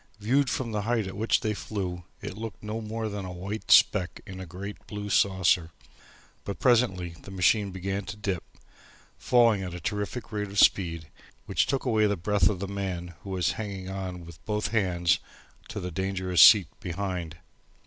[0.19, 3.69] Viewed from the height at which they flew it looked no more than a white
[3.69, 5.69] speck in a great blue saucer,
[6.43, 8.43] but presently the machine began to dip,
[9.19, 11.07] falling at a terrific rate of speed,
[11.45, 15.19] which took away the breath of the man who was hanging on with both hands
[15.67, 17.37] to the dangerous seat behind.